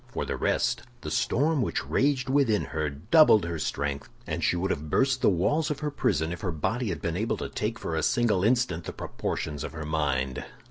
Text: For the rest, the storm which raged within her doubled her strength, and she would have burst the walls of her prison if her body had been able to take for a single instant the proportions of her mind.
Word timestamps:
For 0.07 0.25
the 0.25 0.35
rest, 0.35 0.81
the 1.01 1.11
storm 1.11 1.61
which 1.61 1.85
raged 1.85 2.27
within 2.27 2.63
her 2.73 2.89
doubled 2.89 3.45
her 3.45 3.59
strength, 3.59 4.09
and 4.25 4.43
she 4.43 4.55
would 4.55 4.71
have 4.71 4.89
burst 4.89 5.21
the 5.21 5.29
walls 5.29 5.69
of 5.69 5.81
her 5.81 5.91
prison 5.91 6.31
if 6.31 6.41
her 6.41 6.51
body 6.51 6.89
had 6.89 7.03
been 7.03 7.15
able 7.15 7.37
to 7.37 7.49
take 7.49 7.77
for 7.77 7.93
a 7.95 8.01
single 8.01 8.43
instant 8.43 8.85
the 8.85 8.93
proportions 8.93 9.63
of 9.63 9.73
her 9.73 9.85
mind. 9.85 10.43